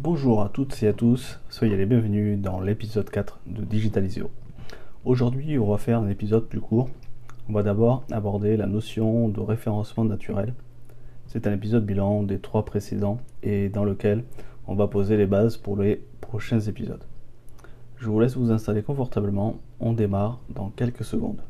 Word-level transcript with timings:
Bonjour 0.00 0.42
à 0.42 0.48
toutes 0.48 0.80
et 0.84 0.86
à 0.86 0.92
tous, 0.92 1.40
soyez 1.50 1.76
les 1.76 1.84
bienvenus 1.84 2.38
dans 2.38 2.60
l'épisode 2.60 3.10
4 3.10 3.40
de 3.48 3.64
Digitaliseo. 3.64 4.30
Aujourd'hui, 5.04 5.58
on 5.58 5.68
va 5.72 5.76
faire 5.76 5.98
un 5.98 6.08
épisode 6.08 6.46
plus 6.46 6.60
court. 6.60 6.88
On 7.48 7.52
va 7.52 7.64
d'abord 7.64 8.04
aborder 8.12 8.56
la 8.56 8.68
notion 8.68 9.28
de 9.28 9.40
référencement 9.40 10.04
naturel. 10.04 10.54
C'est 11.26 11.48
un 11.48 11.52
épisode 11.52 11.84
bilan 11.84 12.22
des 12.22 12.38
trois 12.38 12.64
précédents 12.64 13.18
et 13.42 13.70
dans 13.70 13.82
lequel 13.82 14.22
on 14.68 14.76
va 14.76 14.86
poser 14.86 15.16
les 15.16 15.26
bases 15.26 15.56
pour 15.56 15.76
les 15.76 16.00
prochains 16.20 16.60
épisodes. 16.60 17.02
Je 17.96 18.08
vous 18.08 18.20
laisse 18.20 18.36
vous 18.36 18.52
installer 18.52 18.84
confortablement, 18.84 19.56
on 19.80 19.94
démarre 19.94 20.38
dans 20.48 20.70
quelques 20.70 21.04
secondes. 21.04 21.42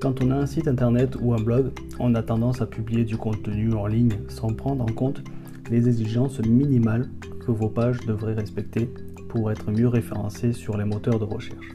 Quand 0.00 0.22
on 0.22 0.30
a 0.30 0.36
un 0.36 0.46
site 0.46 0.68
internet 0.68 1.16
ou 1.20 1.34
un 1.34 1.40
blog, 1.40 1.72
on 1.98 2.14
a 2.14 2.22
tendance 2.22 2.62
à 2.62 2.66
publier 2.66 3.04
du 3.04 3.16
contenu 3.16 3.74
en 3.74 3.88
ligne 3.88 4.12
sans 4.28 4.52
prendre 4.52 4.84
en 4.84 4.92
compte 4.92 5.24
les 5.72 5.88
exigences 5.88 6.38
minimales 6.38 7.08
que 7.44 7.50
vos 7.50 7.68
pages 7.68 7.98
devraient 8.06 8.34
respecter 8.34 8.88
pour 9.28 9.50
être 9.50 9.72
mieux 9.72 9.88
référencées 9.88 10.52
sur 10.52 10.76
les 10.76 10.84
moteurs 10.84 11.18
de 11.18 11.24
recherche. 11.24 11.74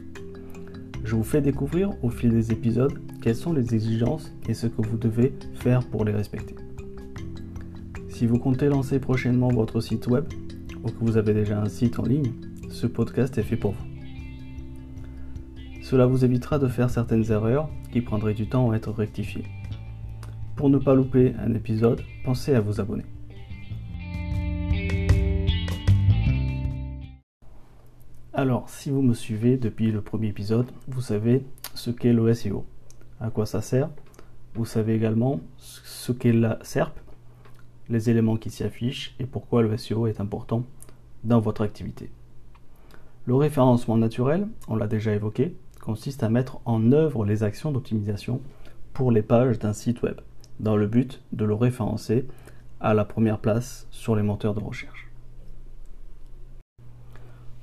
Je 1.04 1.14
vous 1.14 1.22
fais 1.22 1.42
découvrir 1.42 1.90
au 2.02 2.08
fil 2.08 2.30
des 2.30 2.50
épisodes 2.50 2.98
quelles 3.20 3.36
sont 3.36 3.52
les 3.52 3.74
exigences 3.74 4.32
et 4.48 4.54
ce 4.54 4.68
que 4.68 4.80
vous 4.80 4.96
devez 4.96 5.34
faire 5.56 5.84
pour 5.84 6.06
les 6.06 6.12
respecter. 6.12 6.54
Si 8.08 8.26
vous 8.26 8.38
comptez 8.38 8.68
lancer 8.68 9.00
prochainement 9.00 9.48
votre 9.48 9.82
site 9.82 10.06
web 10.06 10.24
ou 10.82 10.88
que 10.88 11.04
vous 11.04 11.18
avez 11.18 11.34
déjà 11.34 11.60
un 11.60 11.68
site 11.68 11.98
en 11.98 12.04
ligne, 12.04 12.32
ce 12.70 12.86
podcast 12.86 13.36
est 13.36 13.42
fait 13.42 13.58
pour 13.58 13.72
vous. 13.72 13.84
Cela 15.82 16.06
vous 16.06 16.24
évitera 16.24 16.58
de 16.58 16.68
faire 16.68 16.88
certaines 16.88 17.30
erreurs 17.30 17.68
qui 17.94 18.34
du 18.34 18.48
temps 18.48 18.72
à 18.72 18.76
être 18.76 18.90
rectifiées. 18.90 19.44
Pour 20.56 20.68
ne 20.68 20.78
pas 20.78 20.96
louper 20.96 21.32
un 21.38 21.54
épisode, 21.54 22.02
pensez 22.24 22.52
à 22.52 22.60
vous 22.60 22.80
abonner. 22.80 23.04
Alors, 28.32 28.68
si 28.68 28.90
vous 28.90 29.00
me 29.00 29.14
suivez 29.14 29.56
depuis 29.56 29.92
le 29.92 30.00
premier 30.00 30.26
épisode, 30.26 30.66
vous 30.88 31.00
savez 31.00 31.46
ce 31.74 31.92
qu'est 31.92 32.12
le 32.12 32.32
à 33.20 33.30
quoi 33.30 33.46
ça 33.46 33.62
sert. 33.62 33.90
Vous 34.54 34.64
savez 34.64 34.96
également 34.96 35.38
ce 35.56 36.10
qu'est 36.10 36.32
la 36.32 36.58
SERP, 36.62 36.98
les 37.88 38.10
éléments 38.10 38.36
qui 38.36 38.50
s'y 38.50 38.64
affichent 38.64 39.14
et 39.20 39.24
pourquoi 39.24 39.62
le 39.62 39.76
SEO 39.76 40.08
est 40.08 40.20
important 40.20 40.64
dans 41.22 41.38
votre 41.38 41.62
activité. 41.62 42.10
Le 43.26 43.36
référencement 43.36 43.96
naturel, 43.96 44.48
on 44.66 44.74
l'a 44.74 44.88
déjà 44.88 45.14
évoqué, 45.14 45.56
consiste 45.84 46.22
à 46.22 46.30
mettre 46.30 46.60
en 46.64 46.92
œuvre 46.92 47.26
les 47.26 47.42
actions 47.42 47.70
d'optimisation 47.70 48.40
pour 48.94 49.12
les 49.12 49.22
pages 49.22 49.58
d'un 49.58 49.74
site 49.74 50.02
web, 50.02 50.20
dans 50.58 50.76
le 50.76 50.86
but 50.86 51.22
de 51.32 51.44
le 51.44 51.54
référencer 51.54 52.26
à 52.80 52.94
la 52.94 53.04
première 53.04 53.38
place 53.38 53.86
sur 53.90 54.16
les 54.16 54.22
moteurs 54.22 54.54
de 54.54 54.60
recherche. 54.60 55.10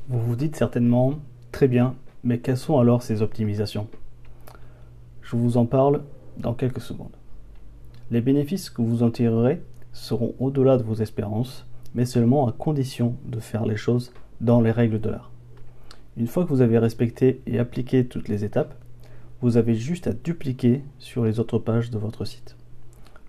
Vous 0.08 0.20
vous 0.20 0.36
dites 0.36 0.56
certainement, 0.56 1.16
très 1.52 1.68
bien, 1.68 1.96
mais 2.24 2.40
quelles 2.40 2.58
sont 2.58 2.78
alors 2.78 3.02
ces 3.02 3.22
optimisations? 3.22 3.88
Je 5.22 5.36
vous 5.36 5.58
en 5.58 5.66
parle 5.66 6.04
dans 6.38 6.54
quelques 6.54 6.82
secondes. 6.82 7.16
Les 8.12 8.22
bénéfices 8.22 8.70
que 8.70 8.82
vous 8.82 9.04
en 9.04 9.10
tirerez 9.10 9.64
seront 9.94 10.36
au-delà 10.40 10.78
de 10.78 10.84
vos 10.84 10.96
espérances, 10.96 11.66
mais 11.96 12.06
seulement 12.06 12.48
à 12.48 12.52
condition 12.52 13.16
de 13.26 13.40
faire 13.40 13.66
les 13.66 13.78
choses 13.78 14.14
dans 14.42 14.62
les 14.62 14.72
règles 14.72 15.02
de 15.02 15.10
l'art. 15.10 15.31
Une 16.18 16.28
fois 16.28 16.44
que 16.44 16.50
vous 16.50 16.62
avez 16.62 16.78
respecté 16.78 17.42
et 17.48 17.58
appliqué 17.58 18.06
toutes 18.06 18.28
les 18.28 18.44
étapes, 18.44 18.76
vous 19.42 19.56
avez 19.56 19.76
juste 19.76 20.08
à 20.08 20.14
dupliquer 20.14 20.84
sur 21.00 21.24
les 21.24 21.40
autres 21.40 21.58
pages 21.58 21.90
de 21.90 21.98
votre 21.98 22.26
site. 22.26 22.58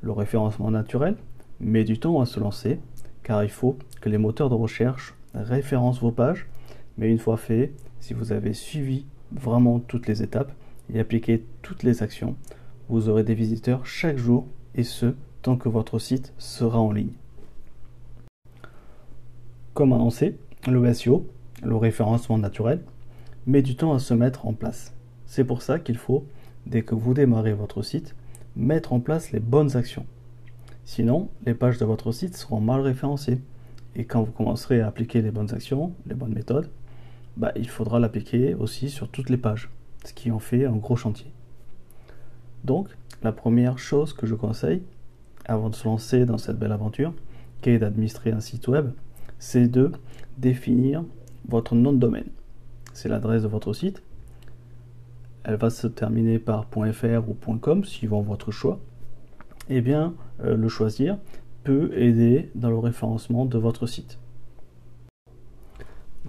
Le 0.02 0.11
référencement 0.11 0.70
naturel 0.70 1.16
met 1.61 1.84
du 1.84 2.00
temps 2.00 2.20
à 2.20 2.27
se 2.27 2.41
lancer 2.41 2.80
car 3.22 3.44
il 3.44 3.50
faut 3.50 3.78
que 4.00 4.08
les 4.08 4.19
moteurs 4.19 4.50
de 4.50 4.56
recherche 4.56 5.14
référencent 5.33 6.01
vos 6.01 6.11
pages, 6.11 6.48
mais 6.98 7.08
une 7.08 7.20
fois 7.20 7.36
fait, 7.36 7.73
si 8.01 8.14
vous 8.14 8.33
avez 8.33 8.52
suivi 8.52 9.06
vraiment 9.30 9.79
toutes 9.79 10.08
les 10.08 10.24
étapes 10.24 10.52
et 10.92 10.98
appliqué 10.98 11.45
toutes 11.62 11.85
les 11.85 12.02
actions, 12.02 12.35
vous 12.89 13.08
aurez 13.08 13.23
des 13.23 13.35
visiteurs 13.35 13.86
chaque 13.86 14.18
jour 14.18 14.46
et 14.74 14.83
ce, 14.83 15.14
tant 15.40 15.56
que 15.56 15.68
votre 15.68 16.01
site 16.01 16.33
sera 16.36 16.80
en 16.80 16.90
ligne. 16.90 17.12
Comme 19.73 19.92
annoncé, 19.92 20.36
le 20.67 20.92
SEO 20.92 21.24
le 21.62 21.77
référencement 21.77 22.39
naturel, 22.39 22.80
met 23.46 23.62
du 23.62 23.77
temps 23.77 23.95
à 23.95 23.98
se 23.98 24.14
mettre 24.14 24.46
en 24.46 24.52
place. 24.52 24.95
C'est 25.27 25.45
pour 25.45 25.62
ça 25.62 25.78
qu'il 25.78 25.96
faut, 25.96 26.27
dès 26.67 26.83
que 26.83 26.95
vous 26.95 27.14
démarrez 27.14 27.52
votre 27.52 27.83
site, 27.83 28.14
mettre 28.56 28.92
en 28.92 29.00
place 29.00 29.33
les 29.33 29.40
bonnes 29.40 29.77
actions. 29.77 30.06
Sinon, 30.84 31.28
les 31.46 31.55
pages 31.55 31.78
de 31.78 31.84
votre 31.84 32.12
site 32.12 32.36
seront 32.36 32.61
mal 32.61 32.80
référencées. 32.80 33.40
Et 33.95 34.05
quand 34.05 34.23
vous 34.23 34.33
commencerez 34.33 34.80
à 34.80 34.89
appliquer 34.89 35.23
les 35.23 35.30
bonnes 35.30 35.52
actions, 35.55 35.92
les 36.06 36.14
bonnes 36.14 36.34
méthodes, 36.34 36.70
bah, 37.36 37.52
il 37.56 37.68
faudra 37.68 37.98
l'appliquer 37.98 38.55
aussi 38.55 38.90
sur 38.90 39.08
toutes 39.08 39.30
les 39.30 39.36
pages, 39.36 39.70
ce 40.05 40.12
qui 40.12 40.30
en 40.30 40.39
fait 40.39 40.67
un 40.67 40.77
gros 40.77 40.96
chantier. 40.96 41.30
Donc, 42.64 42.89
la 43.23 43.33
première 43.33 43.79
chose 43.79 44.12
que 44.12 44.27
je 44.27 44.34
conseille, 44.34 44.83
avant 45.46 45.70
de 45.70 45.74
se 45.74 45.84
lancer 45.84 46.24
dans 46.27 46.39
cette 46.39 46.58
belle 46.58 46.73
aventure, 46.73 47.14
qui 47.61 47.70
est 47.70 47.79
d'administrer 47.79 48.33
un 48.33 48.40
site 48.40 48.68
web, 48.68 48.90
c'est 49.39 49.68
de 49.68 49.92
définir 50.39 51.05
votre 51.48 51.75
nom 51.75 51.92
de 51.92 51.98
domaine. 51.98 52.29
C'est 52.92 53.08
l'adresse 53.08 53.42
de 53.42 53.48
votre 53.48 53.73
site. 53.73 54.03
Elle 55.45 55.57
va 55.57 55.70
se 55.70 55.86
terminer 55.86 56.39
par 56.39 56.67
.fr 56.67 57.29
ou 57.29 57.57
.com 57.57 57.85
suivant 57.85 58.20
votre 58.20 58.51
choix. 58.51 58.79
Eh 59.69 59.80
bien, 59.80 60.14
euh, 60.45 60.57
le 60.57 60.69
choisir 60.69 61.19
peut 61.64 61.91
aider 61.95 62.51
dans 62.55 62.70
le 62.70 62.79
référencement 62.79 63.45
de 63.45 63.58
votre 63.58 63.86
site. 63.86 64.19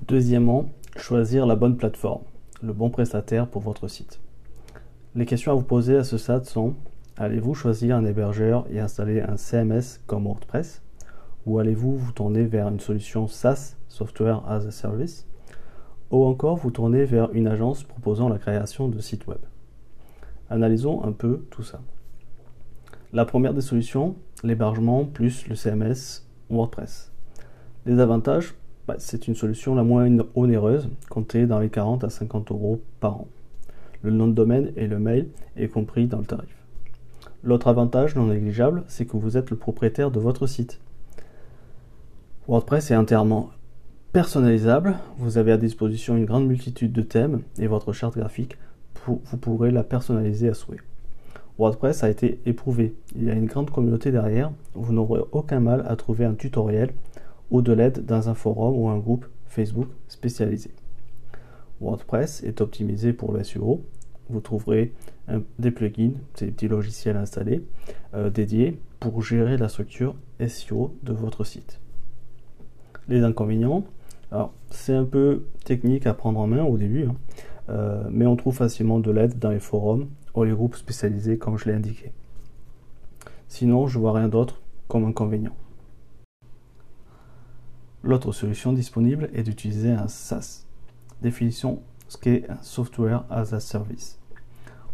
Deuxièmement, 0.08 0.66
choisir 0.98 1.46
la 1.46 1.56
bonne 1.56 1.78
plateforme, 1.78 2.24
le 2.62 2.74
bon 2.74 2.90
prestataire 2.90 3.48
pour 3.48 3.62
votre 3.62 3.88
site. 3.88 4.20
Les 5.16 5.26
questions 5.26 5.52
à 5.52 5.56
vous 5.56 5.64
poser 5.64 5.96
à 5.96 6.04
ce 6.04 6.18
stade 6.18 6.46
sont 6.46 6.76
allez-vous 7.18 7.54
choisir 7.54 7.96
un 7.96 8.06
hébergeur 8.06 8.66
et 8.72 8.80
installer 8.80 9.22
un 9.22 9.38
CMS 9.38 10.00
comme 10.08 10.26
WordPress? 10.26 10.82
Ou 11.46 11.60
allez-vous 11.60 11.98
vous 11.98 12.12
tourner 12.12 12.46
vers 12.46 12.68
une 12.68 12.80
solution 12.80 13.28
SaaS 13.28 13.76
Software 13.88 14.44
as 14.48 14.66
a 14.66 14.72
Service, 14.72 15.28
ou 16.12 16.24
encore 16.26 16.58
vous 16.58 16.72
tournez 16.72 17.06
vers 17.06 17.32
une 17.34 17.48
agence 17.48 17.84
proposant 17.84 18.30
la 18.30 18.38
création 18.38 18.88
de 18.88 19.00
sites 19.00 19.28
web? 19.28 19.40
Analysons 20.50 21.04
un 21.04 21.12
peu 21.12 21.46
tout 21.50 21.64
ça. 21.64 21.82
La 23.12 23.26
première 23.26 23.54
des 23.54 23.62
solutions, 23.62 24.16
l'hébergement 24.44 25.06
plus 25.06 25.48
le 25.48 25.56
CMS 25.56 26.28
WordPress. 26.50 27.12
Les 27.86 28.00
avantages, 28.00 28.56
bah, 28.88 28.96
c'est 28.98 29.28
une 29.28 29.36
solution 29.36 29.76
la 29.76 29.84
moins 29.84 30.10
onéreuse, 30.36 30.90
comptée 31.10 31.46
dans 31.46 31.60
les 31.60 31.70
40 31.70 32.04
à 32.04 32.10
50 32.10 32.52
euros 32.52 32.82
par 33.00 33.18
an. 33.18 33.28
Le 34.02 34.12
nom 34.12 34.28
de 34.28 34.34
domaine 34.34 34.72
et 34.76 34.88
le 34.88 35.00
mail 35.00 35.30
est 35.56 35.70
compris 35.70 36.08
dans 36.08 36.20
le 36.20 36.26
tarif. 36.26 36.56
L'autre 37.44 37.68
avantage 37.68 38.16
non 38.16 38.28
négligeable, 38.28 38.84
c'est 38.88 39.06
que 39.06 39.18
vous 39.18 39.38
êtes 39.38 39.50
le 39.50 39.58
propriétaire 39.58 40.12
de 40.12 40.20
votre 40.20 40.48
site. 40.48 40.80
WordPress 42.46 42.92
est 42.92 42.96
entièrement 42.98 43.52
personnalisable. 44.12 44.98
Vous 45.18 45.38
avez 45.38 45.54
à 45.54 45.58
disposition 45.58 46.18
une 46.18 46.26
grande 46.26 46.46
multitude 46.46 46.92
de 46.92 47.02
thèmes 47.02 47.42
et 47.58 47.68
votre 47.68 47.94
charte 47.94 48.18
graphique, 48.18 48.58
vous 49.06 49.38
pourrez 49.38 49.72
la 49.72 49.84
personnaliser 49.84 50.50
à 50.50 50.54
souhait. 50.54 50.82
WordPress 51.58 52.04
a 52.04 52.10
été 52.10 52.42
éprouvé. 52.46 52.96
Il 53.16 53.24
y 53.24 53.30
a 53.30 53.34
une 53.34 53.46
grande 53.46 53.70
communauté 53.70 54.12
derrière. 54.12 54.52
Vous 54.74 54.92
n'aurez 54.92 55.22
aucun 55.32 55.62
mal 55.62 55.86
à 55.88 55.96
trouver 55.96 56.26
un 56.26 56.34
tutoriel 56.34 56.92
ou 57.50 57.62
de 57.62 57.72
l'aide 57.72 58.06
dans 58.06 58.28
un 58.28 58.34
forum 58.34 58.78
ou 58.78 58.90
un 58.90 58.98
groupe 58.98 59.26
Facebook 59.48 59.88
spécialisé. 60.10 60.72
WordPress 61.80 62.44
est 62.44 62.60
optimisé 62.60 63.14
pour 63.14 63.32
le 63.32 63.42
SEO. 63.44 63.86
Vous 64.30 64.42
trouverez 64.42 64.94
des 65.60 65.72
plugins, 65.72 66.12
des 66.40 66.48
petits 66.48 66.68
logiciels 66.68 67.18
installés 67.18 67.64
euh, 68.14 68.30
dédiés 68.30 68.80
pour 69.00 69.22
gérer 69.22 69.56
la 69.56 69.70
structure 69.70 70.16
SEO 70.46 70.94
de 71.04 71.14
votre 71.14 71.46
site. 71.46 71.80
Les 73.08 73.24
inconvénients, 73.24 73.84
alors, 74.34 74.52
c'est 74.72 74.96
un 74.96 75.06
peu 75.06 75.44
technique 75.64 76.08
à 76.08 76.16
prendre 76.16 76.40
en 76.40 76.48
main 76.48 76.64
au 76.64 76.76
début, 76.76 77.06
hein. 77.06 77.16
euh, 77.70 78.04
mais 78.10 78.26
on 78.26 78.36
trouve 78.36 78.56
facilement 78.56 79.00
de 79.00 79.12
l'aide 79.12 79.38
dans 79.38 79.52
les 79.52 79.60
forums 79.60 80.08
ou 80.34 80.44
les 80.44 80.54
groupes 80.54 80.76
spécialisés 80.76 81.38
comme 81.38 81.60
je 81.60 81.66
l'ai 81.66 81.76
indiqué. 81.76 82.12
Sinon, 83.48 83.86
je 83.86 84.00
vois 84.00 84.14
rien 84.14 84.30
d'autre 84.30 84.60
comme 84.88 85.06
inconvénient. 85.06 85.56
L'autre 88.02 88.32
solution 88.32 88.74
disponible 88.74 89.30
est 89.36 89.44
d'utiliser 89.44 89.92
un 89.92 90.08
SaaS. 90.08 90.66
Définition 91.22 91.80
ce 92.08 92.18
qu'est 92.18 92.50
un 92.50 92.62
Software 92.64 93.26
as 93.30 93.54
a 93.54 93.60
Service. 93.60 94.20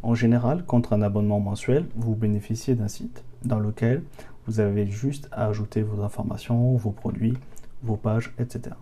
En 0.04 0.16
général, 0.16 0.66
contre 0.66 0.92
un 0.92 1.02
abonnement 1.02 1.40
mensuel, 1.40 1.86
vous 1.96 2.16
bénéficiez 2.16 2.76
d'un 2.76 2.90
site 2.90 3.24
dans 3.46 3.60
lequel 3.60 4.04
vous 4.48 4.60
avez 4.60 4.86
juste 4.86 5.30
à 5.32 5.48
ajouter 5.48 5.82
vos 5.82 6.02
informations, 6.04 6.76
vos 6.76 6.92
produits, 6.92 7.38
vos 7.84 7.98
pages, 7.98 8.34
etc. 8.40 8.76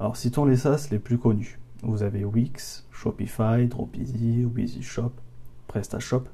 Alors 0.00 0.16
citons 0.16 0.44
les 0.44 0.56
SaaS 0.56 0.88
les 0.90 0.98
plus 0.98 1.18
connus. 1.18 1.58
Vous 1.82 2.02
avez 2.02 2.24
Wix, 2.24 2.86
Shopify, 2.90 3.66
Dropeasy, 3.66 4.44
WeezyShop, 4.44 5.12
PrestaShop. 5.66 6.24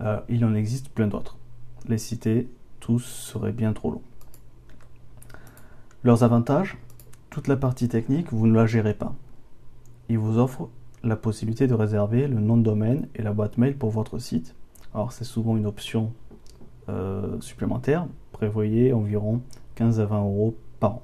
Euh, 0.00 0.20
il 0.28 0.44
en 0.44 0.54
existe 0.54 0.88
plein 0.88 1.06
d'autres. 1.06 1.38
Les 1.88 1.98
citer 1.98 2.48
tous 2.80 3.00
serait 3.00 3.52
bien 3.52 3.72
trop 3.72 3.90
long. 3.90 4.02
Leurs 6.04 6.24
avantages, 6.24 6.78
toute 7.30 7.48
la 7.48 7.56
partie 7.56 7.88
technique, 7.88 8.32
vous 8.32 8.46
ne 8.46 8.54
la 8.54 8.66
gérez 8.66 8.94
pas. 8.94 9.14
Ils 10.08 10.18
vous 10.18 10.38
offrent 10.38 10.68
la 11.04 11.16
possibilité 11.16 11.66
de 11.66 11.74
réserver 11.74 12.26
le 12.26 12.40
nom 12.40 12.56
de 12.56 12.62
domaine 12.62 13.08
et 13.14 13.22
la 13.22 13.32
boîte 13.32 13.58
mail 13.58 13.76
pour 13.76 13.90
votre 13.90 14.18
site. 14.18 14.54
Alors 14.94 15.12
c'est 15.12 15.24
souvent 15.24 15.56
une 15.56 15.66
option 15.66 16.12
euh, 16.88 17.40
supplémentaire. 17.40 18.06
Prévoyez 18.32 18.92
environ 18.92 19.40
15 19.74 20.00
à 20.00 20.06
20 20.06 20.20
euros 20.20 20.56
par 20.80 20.94
an. 20.96 21.02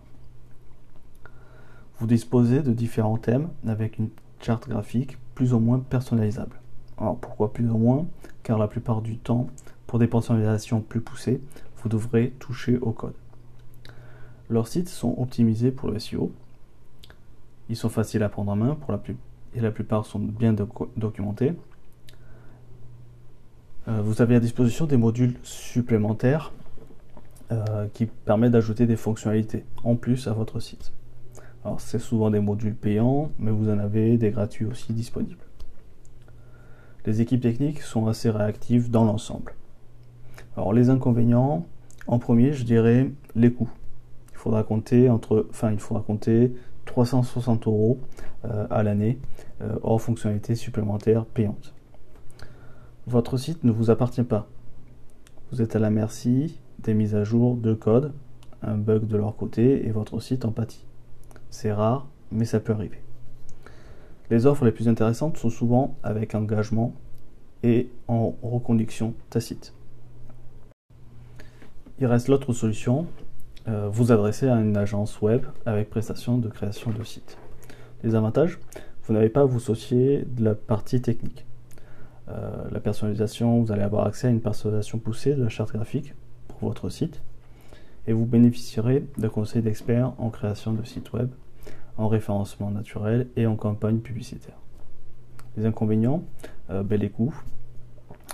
Vous 1.99 2.07
disposez 2.07 2.63
de 2.63 2.73
différents 2.73 3.19
thèmes 3.19 3.49
avec 3.67 3.99
une 3.99 4.11
charte 4.41 4.69
graphique 4.69 5.19
plus 5.35 5.53
ou 5.53 5.59
moins 5.59 5.79
personnalisable. 5.79 6.61
Alors 6.97 7.17
pourquoi 7.17 7.53
plus 7.53 7.69
ou 7.69 7.79
moins? 7.79 8.07
Car 8.43 8.59
la 8.59 8.69
plupart 8.69 9.03
du 9.03 9.19
temps, 9.19 9.49
pour 9.87 9.99
des 9.99 10.07
personnalisations 10.07 10.81
plus 10.81 11.01
poussées, 11.01 11.41
vous 11.79 11.89
devrez 11.89 12.31
toucher 12.39 12.79
au 12.79 12.93
code. 12.93 13.15
Leurs 14.51 14.69
sites 14.69 14.89
sont 14.89 15.15
optimisés 15.19 15.71
pour 15.71 15.91
le 15.91 15.99
SEO. 15.99 16.33
Ils 17.69 17.77
sont 17.77 17.89
faciles 17.89 18.23
à 18.23 18.29
prendre 18.29 18.51
en 18.53 18.57
main 18.57 18.75
pour 18.75 18.93
la 18.93 19.01
et 19.55 19.61
la 19.61 19.71
plupart 19.71 20.07
sont 20.07 20.19
bien 20.19 20.55
documentés. 20.97 21.55
Euh, 23.89 24.03
vous 24.03 24.21
avez 24.21 24.37
à 24.37 24.41
disposition 24.41 24.87
des 24.87 24.97
modules 24.97 25.37
supplémentaires 25.43 26.53
euh, 27.51 27.87
qui 27.95 28.07
permettent 28.07 28.53
d'ajouter 28.53 28.87
des 28.87 28.97
fonctionnalités 28.97 29.65
en 29.83 29.97
plus 29.97 30.29
à 30.29 30.33
votre 30.33 30.61
site. 30.61 30.93
Alors 31.65 31.81
c'est 31.81 31.99
souvent 31.99 32.31
des 32.31 32.41
modules 32.41 32.75
payants, 32.75 33.31
mais 33.39 33.51
vous 33.51 33.71
en 33.71 33.79
avez 33.79 34.19
des 34.19 34.31
gratuits 34.31 34.67
aussi 34.67 34.93
disponibles. 34.93 35.45
Les 37.07 37.23
équipes 37.23 37.41
techniques 37.41 37.81
sont 37.81 38.07
assez 38.07 38.29
réactives 38.29 38.91
dans 38.91 39.05
l'ensemble. 39.05 39.55
Alors 40.57 40.73
les 40.75 40.91
inconvénients, 40.91 41.67
en 42.07 42.19
premier, 42.19 42.53
je 42.53 42.65
dirais 42.65 43.11
les 43.35 43.53
coûts. 43.53 43.71
Il 44.33 44.39
faudra 44.39 44.63
compter 44.63 45.09
entre, 45.09 45.47
enfin 45.51 45.73
il 45.73 45.79
faudra 45.79 46.03
compter 46.03 46.53
360 46.85 47.67
euros 47.67 47.99
euh, 48.45 48.67
à 48.71 48.83
l'année 48.83 49.19
euh, 49.63 49.77
hors 49.83 50.01
fonctionnalités 50.03 50.55
supplémentaires 50.55 51.25
payantes. 51.25 51.75
Votre 53.07 53.39
site 53.39 53.65
ne 53.65 53.73
vous 53.73 53.91
appartient 53.91 54.23
pas. 54.23 54.49
Vous 55.51 55.63
êtes 55.63 55.77
à 55.77 55.79
la 55.79 55.89
merci 55.89 56.59
des 56.79 56.95
mises 56.95 57.15
à 57.15 57.25
jour 57.25 57.57
de 57.57 57.75
code, 57.75 58.13
un 58.63 58.77
bug 58.77 59.07
de 59.07 59.17
leur 59.17 59.37
côté 59.37 59.87
et 59.87 59.91
votre 59.91 60.21
site 60.21 60.45
en 60.45 60.53
pâtit. 60.53 60.85
C'est 61.51 61.73
rare, 61.73 62.07
mais 62.31 62.45
ça 62.45 62.61
peut 62.61 62.73
arriver. 62.73 63.01
Les 64.31 64.47
offres 64.47 64.65
les 64.65 64.73
plus 64.73 64.89
intéressantes 64.89 65.39
sont 65.39 65.51
souvent 65.51 65.97
avec 66.03 66.35
engagement 66.35 66.95
et 67.63 67.89
en 68.07 68.35
reconduction 68.43 69.15
tacite. 69.31 69.75
Il 71.99 72.07
reste 72.07 72.29
l'autre 72.29 72.53
solution, 72.53 73.07
euh, 73.67 73.89
vous 73.91 74.13
adresser 74.13 74.49
à 74.49 74.57
une 74.57 74.77
agence 74.77 75.21
web 75.21 75.45
avec 75.67 75.91
prestation 75.91 76.39
de 76.39 76.49
création 76.49 76.91
de 76.91 77.03
site. 77.03 77.39
Les 78.05 78.15
avantages, 78.15 78.61
vous 79.05 79.15
n'avez 79.15 79.31
pas 79.31 79.41
à 79.41 79.45
vous 79.45 79.59
soucier 79.59 80.25
de 80.27 80.45
la 80.45 80.55
partie 80.55 81.01
technique. 81.01 81.47
Euh, 82.29 82.69
la 82.71 82.81
personnalisation, 82.81 83.63
vous 83.63 83.73
allez 83.73 83.83
avoir 83.83 84.07
accès 84.07 84.27
à 84.27 84.31
une 84.31 84.41
personnalisation 84.41 84.99
poussée 84.99 85.35
de 85.35 85.43
la 85.43 85.49
charte 85.49 85.73
graphique 85.73 86.15
pour 86.49 86.69
votre 86.69 86.89
site 86.89 87.23
et 88.09 88.13
vous 88.13 88.25
bénéficierez 88.25 89.05
de 89.19 89.29
conseils 89.29 89.63
d'experts 89.63 90.13
en 90.19 90.31
création 90.31 90.73
de 90.73 90.83
sites 90.83 91.13
web, 91.13 91.31
en 91.99 92.09
référencement 92.09 92.71
naturel 92.71 93.29
et 93.37 93.47
en 93.47 93.55
campagne 93.55 93.99
publicitaire. 93.99 94.57
Les 95.57 95.67
inconvénients, 95.67 96.25
euh, 96.71 96.83
ben, 96.83 96.99
les 96.99 97.13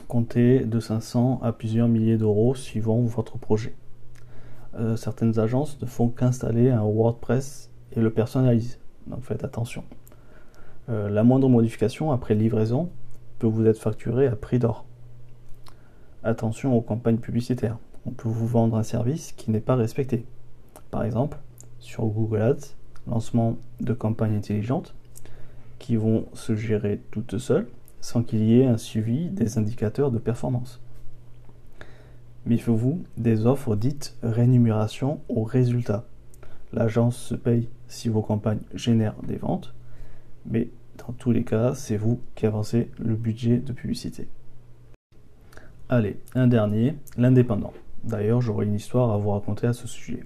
comptez 0.07 0.61
de 0.61 0.81
500 0.81 1.41
à 1.43 1.53
plusieurs 1.53 1.89
milliers 1.89 2.17
d'euros 2.17 2.55
suivant 2.55 3.01
votre 3.01 3.37
projet. 3.37 3.75
Euh, 4.77 4.97
certaines 4.97 5.39
agences 5.39 5.81
ne 5.81 5.87
font 5.87 6.09
qu'installer 6.09 6.71
un 6.71 6.85
WordPress 6.85 7.71
et 7.93 8.01
le 8.01 8.11
personnalisent, 8.11 8.79
donc 9.09 9.23
faites 9.23 9.43
attention. 9.45 9.85
Euh, 10.89 11.09
la 11.09 11.25
moindre 11.25 11.49
modification 11.49 12.13
après 12.13 12.35
livraison 12.35 12.91
peut 13.39 13.47
vous 13.47 13.67
être 13.67 13.79
facturée 13.79 14.27
à 14.27 14.37
prix 14.37 14.59
d'or. 14.59 14.85
Attention 16.23 16.77
aux 16.77 16.81
campagnes 16.81 17.19
publicitaires 17.19 17.79
on 18.07 18.11
peut 18.11 18.29
vous 18.29 18.47
vendre 18.47 18.77
un 18.77 18.83
service 18.83 19.33
qui 19.33 19.51
n'est 19.51 19.61
pas 19.61 19.77
respecté. 19.77 20.25
Par 20.91 21.05
exemple, 21.05 21.39
sur 21.79 22.05
Google 22.07 22.43
Ads, 22.43 22.75
lancement 23.07 23.57
de 23.81 23.93
campagnes 23.93 24.37
intelligentes 24.37 24.95
qui 25.79 25.97
vont 25.97 26.27
se 26.33 26.55
gérer 26.55 27.01
toutes 27.11 27.39
seules 27.39 27.69
sans 28.01 28.23
qu'il 28.23 28.45
y 28.45 28.61
ait 28.61 28.67
un 28.67 28.77
suivi 28.77 29.29
des 29.29 29.59
indicateurs 29.59 30.11
de 30.11 30.19
performance. 30.19 30.81
Méfiez-vous 32.47 33.03
des 33.17 33.47
offres 33.47 33.77
dites 33.77 34.17
rémunération 34.23 35.21
au 35.29 35.45
résultat. 35.45 36.05
L'agence 36.73 37.17
se 37.17 37.35
paye 37.35 37.69
si 37.89 38.09
vos 38.09 38.23
campagnes 38.23 38.61
génèrent 38.75 39.21
des 39.27 39.37
ventes, 39.37 39.75
mais 40.45 40.69
dans 40.99 41.13
tous 41.13 41.33
les 41.33 41.45
cas, 41.45 41.75
c'est 41.75 41.97
vous 41.97 42.21
qui 42.35 42.47
avancez 42.47 42.91
le 42.99 43.15
budget 43.15 43.59
de 43.59 43.73
publicité. 43.73 44.29
Allez, 45.89 46.19
un 46.35 46.47
dernier, 46.47 46.97
l'indépendant. 47.17 47.73
D'ailleurs, 48.05 48.43
j'aurai 48.43 48.67
une 48.67 48.75
histoire 48.75 49.11
à 49.13 49.17
vous 49.17 49.31
raconter 49.31 49.67
à 49.67 49.73
ce 49.73 49.89
sujet. 49.89 50.25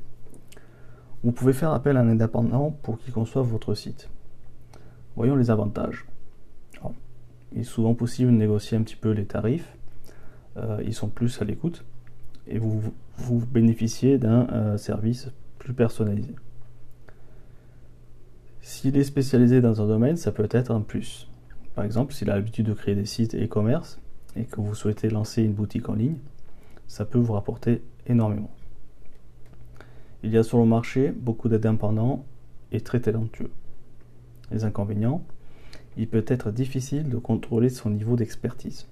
Vous 1.23 1.33
pouvez 1.33 1.53
faire 1.53 1.73
appel 1.73 1.97
à 1.97 2.01
un 2.01 2.09
indépendant 2.09 2.71
pour 2.83 2.99
qu'il 2.99 3.13
conçoive 3.13 3.47
votre 3.47 3.75
site. 3.75 4.09
Voyons 5.17 5.37
les 5.37 5.51
avantages. 5.51 6.07
il 7.53 7.61
est 7.61 7.65
souvent 7.65 7.95
possible 7.95 8.31
de 8.31 8.37
négocier 8.37 8.77
un 8.77 8.83
petit 8.83 8.97
peu 8.97 9.11
les 9.11 9.27
tarifs. 9.27 9.77
Euh, 10.57 10.83
ils 10.85 10.95
sont 10.95 11.09
plus 11.09 11.41
à 11.41 11.45
l'écoute 11.45 11.85
et 12.49 12.59
vous, 12.59 12.83
bénéficiez 13.53 14.19
d'un 14.19 14.49
euh, 14.49 14.77
service 14.77 15.31
plus 15.59 15.75
personnalisé. 15.75 16.35
S'il 18.61 18.97
est 18.97 19.05
spécialisé 19.05 19.61
dans 19.61 19.81
un 19.83 19.87
domaine, 19.87 20.17
ça 20.17 20.33
peut 20.33 20.49
être 20.51 20.71
un 20.71 20.81
plus. 20.81 21.29
Par 21.75 21.85
exemple, 21.85 22.13
s'il 22.13 22.31
a 22.31 22.35
l'habitude 22.35 22.67
de 22.67 22.75
créer 22.75 22.95
des 22.95 23.07
sites 23.07 23.35
e-commerce 23.35 24.01
et 24.37 24.45
que 24.45 24.61
vous 24.61 24.75
souhaitez 24.75 25.11
lancer 25.11 25.43
une 25.43 25.53
boutique 25.53 25.89
en 25.89 25.95
ligne, 25.95 26.19
ça 26.89 27.05
peut 27.05 27.19
vous 27.19 27.35
rapporter 27.35 27.83
énormément. 28.07 28.51
Il 30.25 30.33
y 30.33 30.39
a 30.39 30.43
sur 30.43 30.59
le 30.59 30.65
marché 30.65 31.13
beaucoup 31.13 31.49
d'indépendants 31.49 32.25
et 32.73 32.81
très 32.81 33.01
talentueux. 33.01 33.51
Les 34.51 34.65
inconvénients, 34.65 35.23
il 35.97 36.09
peut 36.09 36.25
être 36.27 36.51
difficile 36.51 37.09
de 37.09 37.19
contrôler 37.19 37.69
son 37.69 37.91
niveau 37.91 38.17
d'expertise. 38.17 38.89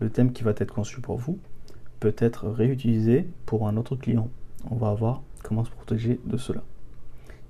Le 0.00 0.10
thème 0.10 0.32
qui 0.32 0.44
va 0.44 0.52
être 0.56 0.72
conçu 0.72 1.00
pour 1.00 1.16
vous 1.16 1.38
peut 1.98 2.14
être 2.18 2.48
réutilisé 2.48 3.26
pour 3.46 3.66
un 3.66 3.76
autre 3.76 3.96
client. 3.96 4.28
On 4.70 4.76
va 4.76 4.94
voir 4.94 5.22
comment 5.42 5.64
se 5.64 5.70
protéger 5.70 6.20
de 6.24 6.36
cela. 6.36 6.62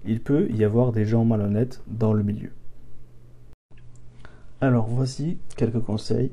Il 0.06 0.22
peut 0.22 0.48
y 0.50 0.64
avoir 0.64 0.92
des 0.92 1.04
gens 1.04 1.24
malhonnêtes 1.24 1.82
dans 1.88 2.12
le 2.12 2.22
milieu. 2.22 2.52
Alors 4.60 4.86
voici 4.86 5.38
quelques 5.56 5.80
conseils 5.80 6.32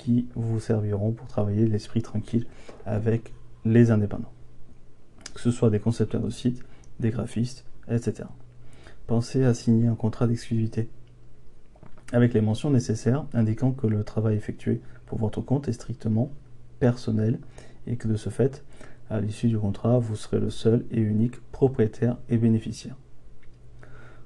qui 0.00 0.26
vous 0.34 0.60
serviront 0.60 1.12
pour 1.12 1.26
travailler 1.26 1.66
l'esprit 1.66 2.00
tranquille 2.00 2.46
avec 2.86 3.34
les 3.66 3.90
indépendants. 3.90 4.32
Que 5.34 5.40
ce 5.40 5.50
soit 5.50 5.68
des 5.68 5.78
concepteurs 5.78 6.22
de 6.22 6.30
sites, 6.30 6.64
des 7.00 7.10
graphistes, 7.10 7.66
etc. 7.88 8.24
Pensez 9.06 9.44
à 9.44 9.52
signer 9.52 9.88
un 9.88 9.94
contrat 9.94 10.26
d'exclusivité 10.26 10.88
avec 12.12 12.32
les 12.32 12.40
mentions 12.40 12.70
nécessaires 12.70 13.26
indiquant 13.34 13.72
que 13.72 13.86
le 13.86 14.02
travail 14.02 14.36
effectué 14.36 14.80
pour 15.06 15.18
votre 15.18 15.42
compte 15.42 15.68
est 15.68 15.72
strictement 15.72 16.32
personnel 16.78 17.38
et 17.86 17.96
que 17.96 18.08
de 18.08 18.16
ce 18.16 18.30
fait, 18.30 18.64
à 19.10 19.20
l'issue 19.20 19.48
du 19.48 19.58
contrat, 19.58 19.98
vous 19.98 20.16
serez 20.16 20.40
le 20.40 20.50
seul 20.50 20.86
et 20.90 21.00
unique 21.00 21.40
propriétaire 21.52 22.16
et 22.28 22.38
bénéficiaire. 22.38 22.96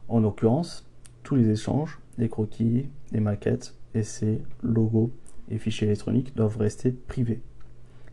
En 0.08 0.20
l'occurrence, 0.20 0.86
tous 1.24 1.34
les 1.34 1.50
échanges, 1.50 1.98
les 2.16 2.28
croquis, 2.28 2.86
les 3.10 3.20
maquettes, 3.20 3.74
essais, 3.94 4.40
logos, 4.62 5.10
et 5.50 5.58
fichiers 5.58 5.86
électroniques 5.86 6.34
doivent 6.34 6.58
rester 6.58 6.90
privés. 6.92 7.42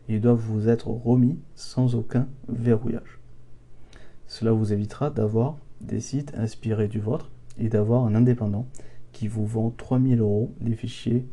Ils 0.08 0.20
doivent 0.20 0.38
vous 0.38 0.68
être 0.68 0.88
remis 0.88 1.38
sans 1.54 1.94
aucun 1.94 2.28
verrouillage. 2.48 3.20
Cela 4.26 4.52
vous 4.52 4.72
évitera 4.72 5.10
d'avoir 5.10 5.56
des 5.80 6.00
sites 6.00 6.34
inspirés 6.36 6.88
du 6.88 7.00
vôtre 7.00 7.30
et 7.58 7.68
d'avoir 7.68 8.04
un 8.06 8.14
indépendant 8.14 8.66
qui 9.12 9.28
vous 9.28 9.46
vend 9.46 9.70
3000 9.70 10.20
euros 10.20 10.54
des 10.60 10.74
fichiers 10.74 11.26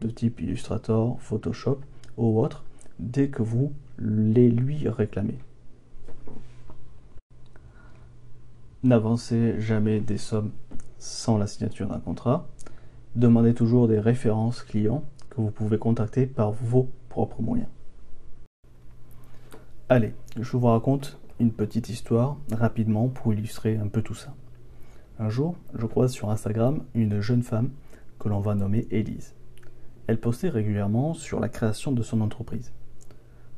de 0.00 0.08
type 0.08 0.40
Illustrator, 0.40 1.20
Photoshop 1.20 1.80
ou 2.16 2.40
autre 2.40 2.64
dès 2.98 3.28
que 3.28 3.42
vous 3.42 3.72
les 3.98 4.50
lui 4.50 4.88
réclamez. 4.88 5.38
N'avancez 8.82 9.60
jamais 9.60 10.00
des 10.00 10.18
sommes 10.18 10.50
sans 10.98 11.38
la 11.38 11.46
signature 11.46 11.88
d'un 11.88 12.00
contrat. 12.00 12.48
Demandez 13.16 13.54
toujours 13.54 13.88
des 13.88 13.98
références 13.98 14.62
clients 14.62 15.04
que 15.34 15.40
vous 15.40 15.50
pouvez 15.50 15.78
contacter 15.78 16.26
par 16.26 16.52
vos 16.52 16.88
propres 17.08 17.42
moyens. 17.42 17.68
Allez, 19.88 20.14
je 20.38 20.56
vous 20.56 20.66
raconte 20.66 21.18
une 21.40 21.52
petite 21.52 21.88
histoire 21.88 22.36
rapidement 22.52 23.08
pour 23.08 23.32
illustrer 23.32 23.76
un 23.76 23.88
peu 23.88 24.02
tout 24.02 24.14
ça. 24.14 24.34
Un 25.18 25.28
jour, 25.28 25.56
je 25.74 25.86
croise 25.86 26.12
sur 26.12 26.30
Instagram 26.30 26.82
une 26.94 27.20
jeune 27.20 27.42
femme 27.42 27.70
que 28.18 28.28
l'on 28.28 28.40
va 28.40 28.54
nommer 28.54 28.86
Élise. 28.90 29.34
Elle 30.06 30.20
postait 30.20 30.48
régulièrement 30.48 31.14
sur 31.14 31.40
la 31.40 31.48
création 31.48 31.92
de 31.92 32.02
son 32.02 32.20
entreprise, 32.20 32.72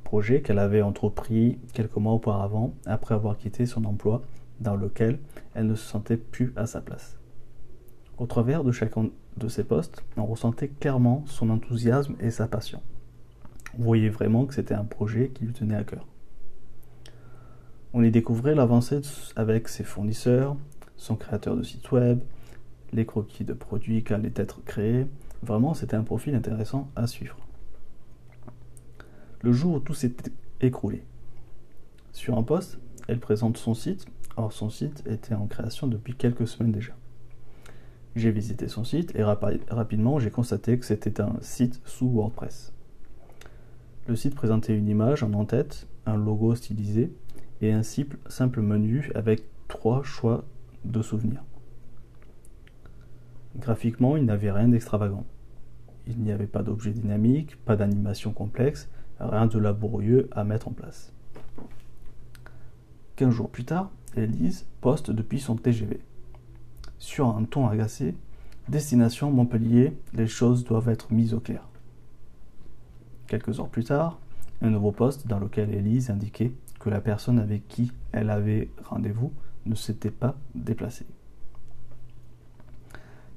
projet 0.05 0.43
qu'elle 0.43 0.59
avait 0.59 0.83
entrepris 0.83 1.59
quelques 1.73 1.97
mois 1.97 2.13
auparavant 2.13 2.75
après 2.87 3.15
avoir 3.15 3.37
quitté 3.37 3.67
son 3.67 3.85
emploi 3.85 4.23
dans 4.61 4.77
lequel 4.77 5.19
elle 5.55 5.67
ne 5.67 5.75
se 5.75 5.87
sentait 5.87 6.17
plus 6.17 6.53
à 6.57 6.67
sa 6.67 6.81
place. 6.81 7.19
Au 8.19 8.25
travers 8.25 8.65
de 8.65 8.73
chacun 8.73 9.11
de 9.37 9.49
ses 9.49 9.63
postes, 9.63 10.03
on 10.17 10.25
ressentait 10.25 10.69
clairement 10.69 11.23
son 11.27 11.51
enthousiasme 11.51 12.15
et 12.19 12.31
sa 12.31 12.49
passion. 12.49 12.81
On 13.79 13.83
voyait 13.83 14.09
vraiment 14.09 14.47
que 14.47 14.55
c'était 14.55 14.75
un 14.75 14.85
projet 14.85 15.29
qui 15.35 15.45
lui 15.45 15.53
tenait 15.53 15.77
à 15.77 15.85
cœur. 15.85 16.07
On 17.93 18.03
y 18.03 18.11
découvrait 18.11 18.55
l'avancée 18.55 19.03
avec 19.37 19.69
ses 19.69 19.85
fournisseurs, 19.85 20.57
son 20.97 21.17
créateur 21.17 21.57
de 21.57 21.63
site 21.63 21.93
web, 21.93 22.21
les 22.95 23.05
croquis 23.05 23.45
de 23.45 23.53
produits 23.53 24.03
qui 24.03 24.15
allaient 24.15 24.33
être 24.37 24.65
créés. 24.65 25.07
Vraiment, 25.43 25.75
c'était 25.75 25.97
un 25.97 26.03
profil 26.03 26.35
intéressant 26.35 26.91
à 26.97 27.07
suivre. 27.07 27.37
Le 29.43 29.53
jour 29.53 29.75
où 29.75 29.81
tout 29.81 29.95
s'est 29.95 30.15
écroulé. 30.63 31.05
Sur 32.13 32.39
un 32.39 32.43
poste, 32.43 32.79
elle 33.09 33.21
présente 33.21 33.59
son 33.59 33.75
site. 33.75 34.07
Or, 34.39 34.53
son 34.55 34.71
site 34.71 35.03
était 35.07 35.35
en 35.35 35.47
création 35.47 35.87
depuis 35.87 36.15
quelques 36.15 36.49
semaines 36.49 36.73
déjà. 36.73 36.95
J'ai 38.17 38.31
visité 38.31 38.67
son 38.67 38.83
site 38.83 39.15
et 39.15 39.23
rapidement 39.23 40.19
j'ai 40.19 40.31
constaté 40.31 40.79
que 40.79 40.87
c'était 40.87 41.21
un 41.21 41.35
site 41.43 41.83
sous 41.85 42.09
WordPress. 42.09 42.73
Le 44.07 44.17
site 44.17 44.35
présentait 44.35 44.75
une 44.75 44.89
image 44.89 45.23
en 45.23 45.35
en-tête, 45.35 45.87
un 46.07 46.17
logo 46.17 46.55
stylisé 46.55 47.13
et 47.61 47.73
un 47.73 47.83
simple 47.83 48.63
menu 48.63 49.13
avec 49.15 49.43
trois 49.69 50.03
choix 50.03 50.45
de 50.87 51.03
souvenirs. 51.03 51.45
Graphiquement, 53.57 54.17
il 54.17 54.25
n'avait 54.25 54.51
rien 54.51 54.69
d'extravagant. 54.69 55.27
Il 56.07 56.19
n'y 56.19 56.33
avait 56.33 56.47
pas 56.47 56.63
d'objet 56.63 56.93
dynamique, 56.93 57.63
pas 57.67 57.77
d'animation 57.77 58.33
complexe, 58.33 58.89
rien 59.21 59.45
de 59.45 59.59
laborieux 59.59 60.31
à 60.33 60.43
mettre 60.43 60.69
en 60.69 60.73
place. 60.73 61.13
Quinze 63.17 63.35
jours 63.35 63.51
plus 63.51 63.65
tard, 63.65 63.91
Elise 64.17 64.65
poste 64.81 65.11
depuis 65.11 65.41
son 65.41 65.57
TGV. 65.57 66.01
Sur 66.99 67.29
un 67.37 67.45
ton 67.45 67.69
agacé, 67.69 68.15
Destination 68.69 69.31
Montpellier, 69.31 69.97
les 70.15 70.27
choses 70.27 70.65
doivent 70.65 70.89
être 70.89 71.13
mises 71.13 71.35
au 71.35 71.41
clair. 71.41 71.69
Quelques 73.27 73.61
heures 73.61 73.69
plus 73.69 73.85
tard, 73.85 74.19
un 74.63 74.71
nouveau 74.71 74.93
poste 74.93 75.27
dans 75.27 75.39
lequel 75.39 75.75
Elise 75.75 76.11
indiquait 76.11 76.53
que 76.81 76.91
la 76.91 77.01
personne 77.01 77.39
avec 77.39 77.69
qui 77.69 77.93
elle 78.13 78.31
avait 78.31 78.71
rendez-vous 78.85 79.33
ne 79.67 79.75
s'était 79.75 80.11
pas 80.11 80.37
déplacée. 80.55 81.07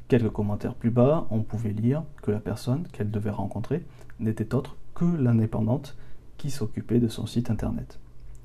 Quelques 0.08 0.32
commentaires 0.32 0.76
plus 0.76 0.90
bas, 0.90 1.28
on 1.30 1.42
pouvait 1.42 1.72
lire 1.74 2.04
que 2.24 2.32
la 2.32 2.40
personne 2.40 2.88
qu'elle 2.92 3.12
devait 3.12 3.30
rencontrer 3.30 3.86
n'était 4.20 4.56
autre 4.56 4.78
que 4.96 5.06
l'indépendante 5.06 5.96
qui 6.38 6.50
s'occupait 6.50 7.00
de 7.00 7.08
son 7.08 7.28
site 7.28 7.52
internet, 7.52 8.00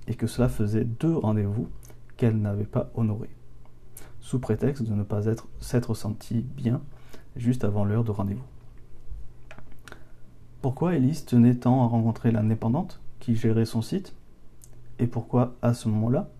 et 0.06 0.14
que 0.14 0.26
cela 0.26 0.48
faisait 0.48 0.84
deux 0.84 1.16
rendez-vous 1.16 1.68
qu'elle 2.16 2.36
n'avait 2.36 2.64
pas 2.64 2.90
honorés, 2.94 3.30
sous 4.24 4.38
prétexte 4.38 4.82
de 4.82 4.94
ne 4.94 5.02
pas 5.02 5.26
être 5.26 5.48
s'être 5.60 5.92
sentie 5.92 6.40
bien 6.40 6.80
juste 7.36 7.62
avant 7.62 7.84
l'heure 7.84 8.04
de 8.04 8.10
rendez-vous. 8.10 8.46
Pourquoi 10.62 10.94
Elise 10.94 11.26
tenait 11.26 11.56
tant 11.56 11.84
à 11.84 11.86
rencontrer 11.86 12.30
l'indépendante 12.30 13.02
qui 13.20 13.36
gérait 13.36 13.66
son 13.66 13.82
site? 13.82 14.14
Et 14.98 15.06
pourquoi 15.06 15.56
à 15.60 15.74
ce 15.74 15.90
moment-là 15.90 16.30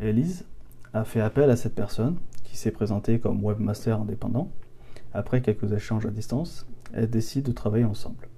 Elise 0.00 0.46
a 0.94 1.04
fait 1.04 1.20
appel 1.20 1.50
à 1.50 1.56
cette 1.56 1.74
personne 1.74 2.16
qui 2.42 2.56
s'est 2.56 2.70
présenté 2.70 3.20
comme 3.20 3.44
webmaster 3.44 4.00
indépendant? 4.00 4.50
Après 5.12 5.42
quelques 5.42 5.72
échanges 5.72 6.06
à 6.06 6.10
distance, 6.10 6.66
elle 6.94 7.10
décide 7.10 7.44
de 7.44 7.52
travailler 7.52 7.84
ensemble. 7.84 8.28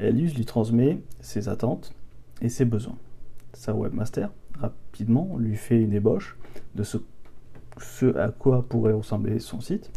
Elise 0.00 0.34
lui 0.34 0.44
transmet 0.44 1.00
ses 1.20 1.48
attentes 1.48 1.94
et 2.42 2.48
ses 2.48 2.64
besoins. 2.64 2.98
Sa 3.52 3.72
webmaster, 3.72 4.32
rapidement, 4.58 5.36
lui 5.38 5.54
fait 5.54 5.80
une 5.80 5.92
ébauche 5.92 6.36
de 6.74 6.82
ce, 6.82 6.98
à 8.16 8.28
quoi 8.28 8.64
pourrait 8.68 8.92
ressembler 8.92 9.38
son 9.38 9.60
site 9.60 9.90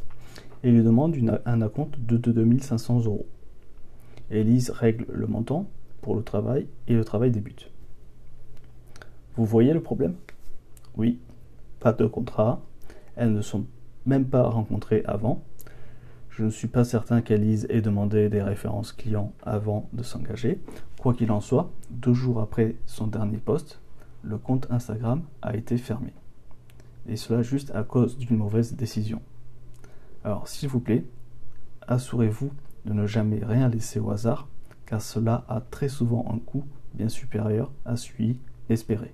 et 0.63 0.72
lui 0.72 0.84
demande 0.84 1.15
un 1.46 1.62
acompte 1.62 2.00
de 2.00 2.18
2500 2.18 3.06
euros. 3.06 3.25
Elise 4.30 4.70
règle 4.70 5.06
le 5.12 5.27
montant 5.27 5.68
pour 6.01 6.15
le 6.15 6.24
travail 6.24 6.68
et 6.88 6.94
le 6.94 7.03
travail 7.03 7.32
débute. 7.32 7.72
Vous 9.36 9.46
voyez 9.46 9.74
le 9.74 9.82
problème? 9.82 10.15
Oui, 10.98 11.20
pas 11.80 11.94
de 11.94 12.06
contrat, 12.06 12.62
elles 13.15 13.34
ne 13.34 13.41
sont 13.41 13.65
même 14.06 14.25
pas 14.25 14.44
rencontrées 14.44 15.03
avant. 15.06 15.44
Je 16.30 16.44
ne 16.44 16.50
suis 16.50 16.68
pas 16.68 16.84
certain 16.84 17.22
qu'Elise 17.22 17.68
ait 17.70 17.82
demandé 17.82 18.30
des 18.30 18.41
références 18.41 18.94
clients 18.94 19.34
avant 19.44 19.89
de 19.94 20.03
s'engager. 20.03 20.62
Quoi 21.00 21.13
qu'il 21.13 21.32
en 21.32 21.41
soit, 21.41 21.72
deux 21.89 22.13
jours 22.13 22.39
après 22.39 22.75
son 22.86 23.08
dernier 23.08 23.38
poste, 23.38 23.80
le 24.24 24.38
compte 24.38 24.68
Instagram 24.70 25.24
a 25.41 25.56
été 25.56 25.77
fermé. 25.77 26.13
Et 27.08 27.15
cela 27.15 27.41
juste 27.41 27.72
à 27.74 27.84
cause 27.84 28.17
d'une 28.17 28.38
mauvaise 28.38 28.75
décision. 28.75 29.22
Alors 30.24 30.48
s'il 30.48 30.70
vous 30.70 30.79
plaît, 30.79 31.05
assurez-vous 31.88 32.51
de 32.86 32.93
ne 32.93 33.08
jamais 33.08 33.43
rien 33.43 33.70
laisser 33.70 34.00
au 34.00 34.12
hasard, 34.12 34.48
car 34.86 35.01
cela 35.01 35.46
a 35.48 35.62
très 35.62 35.89
souvent 35.89 36.25
un 36.31 36.39
coût 36.39 36.63
bien 36.93 37.10
supérieur 37.10 37.72
à 37.86 37.96
celui 37.96 38.38
espéré. 38.70 39.13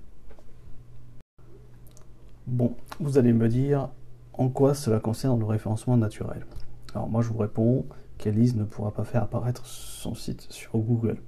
Bon, 2.46 2.74
vous 3.00 3.18
allez 3.18 3.32
me 3.32 3.48
dire 3.48 3.90
en 4.32 4.48
quoi 4.48 4.74
cela 4.74 5.00
concerne 5.00 5.38
le 5.38 5.44
référencement 5.44 5.96
naturel. 5.96 6.46
Alors 6.94 7.08
moi 7.08 7.22
je 7.22 7.28
vous 7.28 7.38
réponds 7.38 7.86
qu'Elise 8.16 8.56
ne 8.56 8.64
pourra 8.64 8.92
pas 8.92 9.04
faire 9.04 9.22
apparaître 9.22 9.66
son 9.66 10.14
site 10.14 10.46
sur 10.50 10.78
Google 10.78 11.18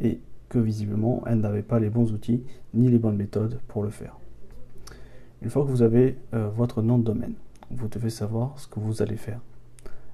et 0.00 0.20
que 0.48 0.58
visiblement 0.58 1.22
elle 1.26 1.40
n'avait 1.40 1.62
pas 1.62 1.78
les 1.78 1.90
bons 1.90 2.12
outils 2.12 2.42
ni 2.74 2.88
les 2.88 2.98
bonnes 2.98 3.16
méthodes 3.16 3.60
pour 3.68 3.82
le 3.82 3.90
faire. 3.90 4.18
Une 5.44 5.50
fois 5.50 5.62
que 5.62 5.68
vous 5.68 5.82
avez 5.82 6.16
euh, 6.32 6.48
votre 6.48 6.80
nom 6.80 6.96
de 6.96 7.04
domaine, 7.04 7.34
vous 7.70 7.86
devez 7.86 8.08
savoir 8.08 8.58
ce 8.58 8.66
que 8.66 8.80
vous 8.80 9.02
allez 9.02 9.18
faire. 9.18 9.40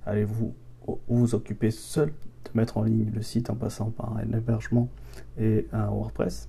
Allez-vous 0.04 0.52
vous 1.06 1.34
occuper 1.36 1.70
seul 1.70 2.08
de 2.08 2.50
mettre 2.54 2.78
en 2.78 2.82
ligne 2.82 3.12
le 3.14 3.22
site 3.22 3.48
en 3.48 3.54
passant 3.54 3.90
par 3.90 4.16
un 4.16 4.32
hébergement 4.32 4.88
et 5.38 5.68
un 5.72 5.86
WordPress? 5.86 6.48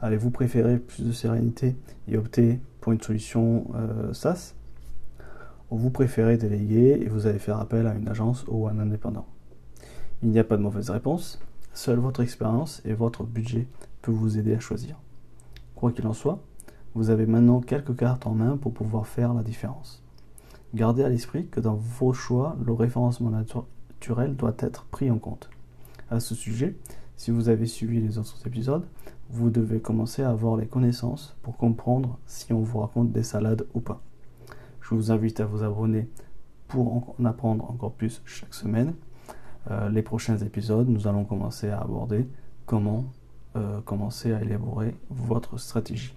Allez-vous 0.00 0.30
préférer 0.32 0.80
plus 0.80 1.06
de 1.06 1.12
sérénité 1.12 1.76
et 2.08 2.18
opter 2.18 2.58
pour 2.80 2.90
une 2.90 3.00
solution 3.00 3.70
euh, 3.76 4.12
SaaS? 4.12 4.56
Ou 5.70 5.78
vous 5.78 5.90
préférez 5.90 6.38
déléguer 6.38 6.98
et 7.00 7.06
vous 7.06 7.28
allez 7.28 7.38
faire 7.38 7.58
appel 7.58 7.86
à 7.86 7.94
une 7.94 8.08
agence 8.08 8.44
ou 8.48 8.66
à 8.66 8.72
un 8.72 8.80
indépendant? 8.80 9.26
Il 10.24 10.30
n'y 10.30 10.40
a 10.40 10.44
pas 10.44 10.56
de 10.56 10.62
mauvaise 10.62 10.90
réponse, 10.90 11.40
seule 11.74 12.00
votre 12.00 12.22
expérience 12.22 12.82
et 12.84 12.92
votre 12.92 13.22
budget 13.22 13.68
peut 14.00 14.10
vous 14.10 14.36
aider 14.36 14.52
à 14.52 14.58
choisir. 14.58 14.98
Quoi 15.76 15.92
qu'il 15.92 16.08
en 16.08 16.12
soit, 16.12 16.42
vous 16.94 17.10
avez 17.10 17.26
maintenant 17.26 17.60
quelques 17.60 17.96
cartes 17.96 18.26
en 18.26 18.34
main 18.34 18.56
pour 18.56 18.72
pouvoir 18.72 19.06
faire 19.06 19.34
la 19.34 19.42
différence. 19.42 20.02
Gardez 20.74 21.04
à 21.04 21.08
l'esprit 21.08 21.46
que 21.48 21.60
dans 21.60 21.74
vos 21.74 22.12
choix, 22.12 22.56
le 22.64 22.72
référencement 22.72 23.30
naturel 23.30 24.36
doit 24.36 24.56
être 24.58 24.84
pris 24.84 25.10
en 25.10 25.18
compte. 25.18 25.50
À 26.10 26.20
ce 26.20 26.34
sujet, 26.34 26.76
si 27.16 27.30
vous 27.30 27.48
avez 27.48 27.66
suivi 27.66 28.00
les 28.00 28.18
autres 28.18 28.46
épisodes, 28.46 28.86
vous 29.30 29.50
devez 29.50 29.80
commencer 29.80 30.22
à 30.22 30.30
avoir 30.30 30.56
les 30.56 30.66
connaissances 30.66 31.36
pour 31.42 31.56
comprendre 31.56 32.18
si 32.26 32.52
on 32.52 32.60
vous 32.60 32.80
raconte 32.80 33.12
des 33.12 33.22
salades 33.22 33.66
ou 33.74 33.80
pas. 33.80 34.02
Je 34.80 34.94
vous 34.94 35.10
invite 35.10 35.40
à 35.40 35.46
vous 35.46 35.62
abonner 35.62 36.08
pour 36.68 37.14
en 37.18 37.24
apprendre 37.24 37.70
encore 37.70 37.92
plus 37.92 38.22
chaque 38.24 38.54
semaine. 38.54 38.94
Euh, 39.70 39.88
les 39.88 40.02
prochains 40.02 40.38
épisodes, 40.38 40.88
nous 40.88 41.06
allons 41.06 41.24
commencer 41.24 41.70
à 41.70 41.80
aborder 41.80 42.26
comment 42.66 43.04
euh, 43.54 43.80
commencer 43.82 44.32
à 44.32 44.40
élaborer 44.40 44.96
votre 45.10 45.58
stratégie. 45.58 46.14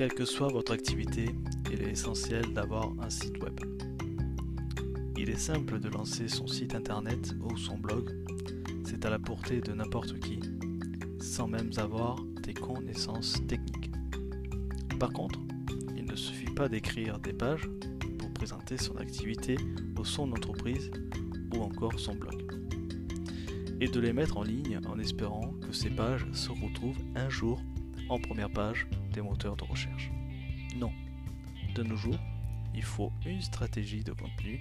Quelle 0.00 0.14
que 0.14 0.24
soit 0.24 0.48
votre 0.48 0.72
activité, 0.72 1.26
il 1.70 1.82
est 1.82 1.90
essentiel 1.90 2.54
d'avoir 2.54 2.90
un 3.02 3.10
site 3.10 3.36
web. 3.42 3.60
Il 5.18 5.28
est 5.28 5.38
simple 5.38 5.78
de 5.78 5.90
lancer 5.90 6.26
son 6.26 6.46
site 6.46 6.74
internet 6.74 7.34
ou 7.42 7.54
son 7.58 7.76
blog, 7.76 8.10
c'est 8.82 9.04
à 9.04 9.10
la 9.10 9.18
portée 9.18 9.60
de 9.60 9.74
n'importe 9.74 10.18
qui, 10.20 10.40
sans 11.20 11.48
même 11.48 11.70
avoir 11.76 12.16
des 12.42 12.54
connaissances 12.54 13.46
techniques. 13.46 13.90
Par 14.98 15.12
contre, 15.12 15.38
il 15.94 16.06
ne 16.06 16.16
suffit 16.16 16.50
pas 16.50 16.70
d'écrire 16.70 17.18
des 17.18 17.34
pages 17.34 17.68
pour 18.18 18.32
présenter 18.32 18.78
son 18.78 18.96
activité 18.96 19.58
ou 19.98 20.04
son 20.06 20.32
entreprise 20.32 20.90
ou 21.54 21.58
encore 21.60 22.00
son 22.00 22.14
blog. 22.14 22.50
Et 23.82 23.88
de 23.88 24.00
les 24.00 24.14
mettre 24.14 24.38
en 24.38 24.44
ligne 24.44 24.80
en 24.88 24.98
espérant 24.98 25.52
que 25.60 25.74
ces 25.74 25.90
pages 25.90 26.26
se 26.32 26.48
retrouvent 26.48 27.04
un 27.16 27.28
jour 27.28 27.60
en 28.08 28.18
première 28.18 28.50
page 28.50 28.88
des 29.10 29.20
moteurs 29.20 29.56
de 29.56 29.64
recherche. 29.64 30.10
Non, 30.76 30.92
de 31.74 31.82
nos 31.82 31.96
jours, 31.96 32.18
il 32.74 32.82
faut 32.82 33.12
une 33.26 33.40
stratégie 33.40 34.04
de 34.04 34.12
contenu 34.12 34.60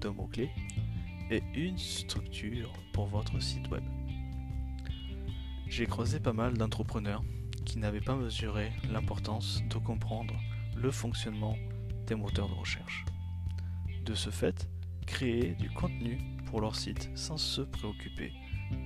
de 0.00 0.08
mots-clés 0.08 0.50
et 1.30 1.42
une 1.54 1.78
structure 1.78 2.72
pour 2.92 3.06
votre 3.06 3.40
site 3.40 3.68
web. 3.68 3.84
J'ai 5.66 5.86
croisé 5.86 6.20
pas 6.20 6.32
mal 6.32 6.56
d'entrepreneurs 6.56 7.22
qui 7.64 7.78
n'avaient 7.78 8.00
pas 8.00 8.14
mesuré 8.14 8.70
l'importance 8.90 9.62
de 9.68 9.78
comprendre 9.78 10.34
le 10.76 10.90
fonctionnement 10.90 11.56
des 12.06 12.14
moteurs 12.14 12.48
de 12.48 12.54
recherche. 12.54 13.04
De 14.04 14.14
ce 14.14 14.30
fait, 14.30 14.68
créer 15.06 15.54
du 15.54 15.70
contenu 15.70 16.18
pour 16.46 16.60
leur 16.60 16.76
site 16.76 17.10
sans 17.14 17.36
se 17.36 17.62
préoccuper 17.62 18.32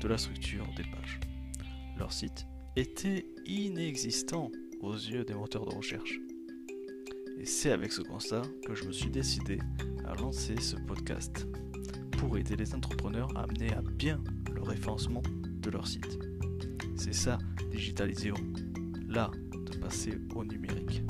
de 0.01 0.09
la 0.09 0.17
structure 0.17 0.67
des 0.77 0.85
pages. 0.85 1.21
Leur 1.99 2.13
site 2.13 2.47
était 2.77 3.27
inexistant 3.47 4.51
aux 4.81 4.95
yeux 4.95 5.25
des 5.25 5.35
moteurs 5.35 5.67
de 5.67 5.75
recherche. 5.75 6.21
Et 7.39 7.47
c'est 7.47 7.71
avec 7.71 7.93
ce 7.93 8.03
constat 8.03 8.43
que 8.67 8.75
je 8.75 8.85
me 8.85 8.93
suis 8.93 9.11
décidé 9.11 9.59
à 10.05 10.15
lancer 10.15 10.61
ce 10.61 10.77
podcast 10.77 11.47
pour 12.19 12.37
aider 12.37 12.57
les 12.57 12.75
entrepreneurs 12.75 13.29
à 13.37 13.43
amener 13.43 13.73
à 13.73 13.83
bien 13.83 14.23
le 14.53 14.63
référencement 14.63 15.23
de 15.45 15.71
leur 15.71 15.87
site. 15.87 16.19
C'est 16.97 17.15
ça, 17.15 17.39
digitaliser, 17.71 18.33
là, 19.09 19.31
de 19.53 19.77
passer 19.79 20.19
au 20.35 20.45
numérique. 20.45 21.03